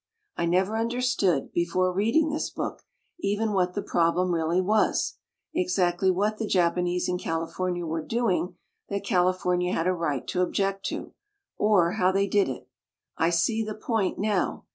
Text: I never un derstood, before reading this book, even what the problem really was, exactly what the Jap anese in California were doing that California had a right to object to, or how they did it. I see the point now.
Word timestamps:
I 0.35 0.47
never 0.47 0.77
un 0.77 0.89
derstood, 0.89 1.51
before 1.53 1.93
reading 1.93 2.29
this 2.31 2.49
book, 2.49 2.81
even 3.19 3.53
what 3.53 3.75
the 3.75 3.83
problem 3.83 4.33
really 4.33 4.59
was, 4.59 5.19
exactly 5.53 6.09
what 6.09 6.39
the 6.39 6.47
Jap 6.47 6.75
anese 6.75 7.07
in 7.07 7.19
California 7.19 7.85
were 7.85 8.01
doing 8.01 8.55
that 8.89 9.03
California 9.05 9.71
had 9.71 9.85
a 9.85 9.93
right 9.93 10.25
to 10.29 10.41
object 10.41 10.87
to, 10.87 11.13
or 11.55 11.91
how 11.91 12.11
they 12.11 12.25
did 12.25 12.49
it. 12.49 12.67
I 13.19 13.29
see 13.29 13.63
the 13.63 13.75
point 13.75 14.17
now. 14.17 14.65